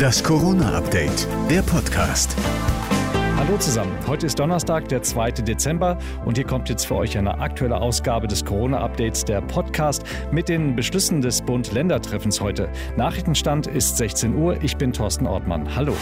[0.00, 2.34] Das Corona-Update, der Podcast.
[3.36, 5.32] Hallo zusammen, heute ist Donnerstag, der 2.
[5.32, 10.48] Dezember und hier kommt jetzt für euch eine aktuelle Ausgabe des Corona-Updates, der Podcast mit
[10.48, 12.70] den Beschlüssen des Bund-Länder-Treffens heute.
[12.96, 15.76] Nachrichtenstand ist 16 Uhr, ich bin Thorsten Ortmann.
[15.76, 15.94] Hallo.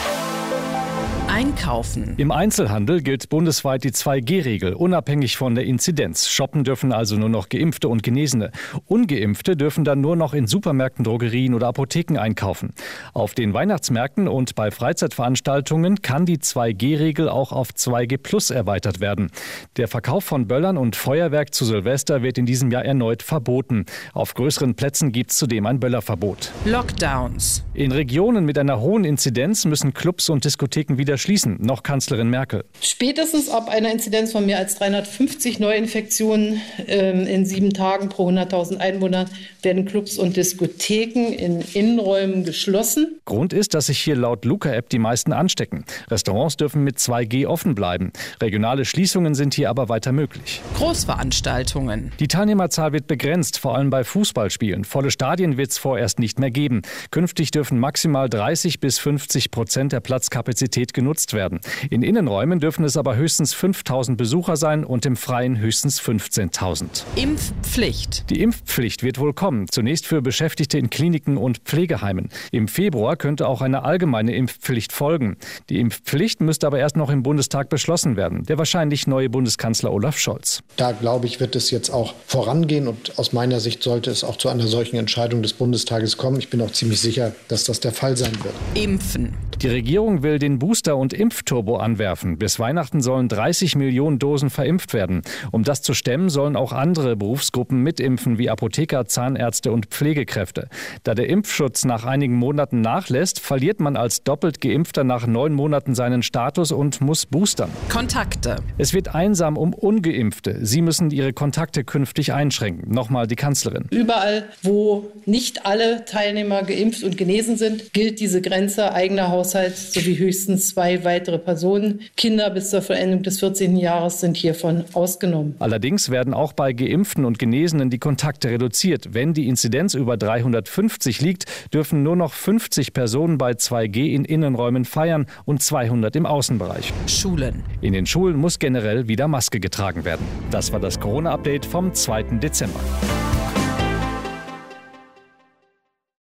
[1.29, 2.15] Einkaufen.
[2.17, 6.29] Im Einzelhandel gilt bundesweit die 2G-Regel, unabhängig von der Inzidenz.
[6.29, 8.51] Shoppen dürfen also nur noch Geimpfte und Genesene.
[8.87, 12.73] Ungeimpfte dürfen dann nur noch in Supermärkten, Drogerien oder Apotheken einkaufen.
[13.13, 19.31] Auf den Weihnachtsmärkten und bei Freizeitveranstaltungen kann die 2G-Regel auch auf 2G Plus erweitert werden.
[19.77, 23.85] Der Verkauf von Böllern und Feuerwerk zu Silvester wird in diesem Jahr erneut verboten.
[24.15, 26.53] Auf größeren Plätzen gibt es zudem ein Böllerverbot.
[26.65, 27.65] Lockdowns.
[27.75, 32.65] In Regionen mit einer hohen Inzidenz müssen Clubs und Diskotheken wieder schließen, noch Kanzlerin Merkel.
[32.81, 38.79] Spätestens ab einer Inzidenz von mehr als 350 Neuinfektionen ähm, in sieben Tagen pro 100.000
[38.79, 39.27] Einwohner
[39.63, 43.19] werden Clubs und Diskotheken in Innenräumen geschlossen.
[43.25, 45.85] Grund ist, dass sich hier laut Luca-App die meisten anstecken.
[46.11, 48.13] Restaurants dürfen mit 2G offen bleiben.
[48.41, 50.61] Regionale Schließungen sind hier aber weiter möglich.
[50.77, 52.13] Großveranstaltungen.
[52.21, 54.85] Die Teilnehmerzahl wird begrenzt, vor allem bei Fußballspielen.
[54.85, 56.83] Volle Stadien wird es vorerst nicht mehr geben.
[57.11, 61.61] Künftig dürfen maximal 30 bis 50 Prozent der Platzkapazität genutzt genutzt werden.
[61.89, 67.05] In Innenräumen dürfen es aber höchstens 5000 Besucher sein und im Freien höchstens 15.000.
[67.17, 68.29] Impfpflicht.
[68.29, 72.29] Die Impfpflicht wird wohl kommen, zunächst für Beschäftigte in Kliniken und Pflegeheimen.
[72.53, 75.39] Im Februar könnte auch eine allgemeine Impfpflicht folgen.
[75.71, 78.45] Die Impfpflicht müsste aber erst noch im Bundestag beschlossen werden.
[78.45, 80.63] Der wahrscheinlich neue Bundeskanzler Olaf Scholz.
[80.77, 84.37] Da glaube ich, wird es jetzt auch vorangehen und aus meiner Sicht sollte es auch
[84.37, 86.39] zu einer solchen Entscheidung des Bundestages kommen.
[86.39, 88.55] Ich bin auch ziemlich sicher, dass das der Fall sein wird.
[88.75, 89.33] Impfen.
[89.63, 92.39] Die Regierung will den Booster- und Impfturbo anwerfen.
[92.39, 95.23] Bis Weihnachten sollen 30 Millionen Dosen verimpft werden.
[95.53, 100.69] Um das zu stemmen, sollen auch andere Berufsgruppen mitimpfen, wie Apotheker, Zahnärzte und Pflegekräfte.
[101.05, 105.95] Da der Impfschutz nach einigen Monaten nachlässt, verliert man als doppelt Geimpfter nach neun Monaten
[105.95, 107.71] seinen Status und muss boostern.
[107.89, 108.57] Kontakte.
[108.77, 110.65] Es wird einsam um Ungeimpfte.
[110.65, 112.93] Sie müssen ihre Kontakte künftig einschränken.
[112.93, 113.87] Nochmal die Kanzlerin.
[113.91, 120.17] Überall, wo nicht alle Teilnehmer geimpft und genesen sind, gilt diese Grenze eigener Haushalt sowie
[120.19, 122.01] höchstens zwei weitere Personen.
[122.17, 123.77] Kinder bis zur Vollendung des 14.
[123.77, 125.55] Jahres sind hiervon ausgenommen.
[125.59, 129.15] Allerdings werden auch bei Geimpften und Genesenen die Kontakte reduziert.
[129.15, 134.85] Wenn die Inzidenz über 350 liegt, dürfen nur noch 50 Personen bei 2G in Innenräumen
[134.85, 136.93] feiern und 200 im Außenbereich.
[137.07, 137.65] Schulen.
[137.81, 140.27] In den Schulen muss generell wieder Maske getragen werden.
[140.51, 142.39] Das war das Corona-Update vom 2.
[142.41, 142.81] Dezember.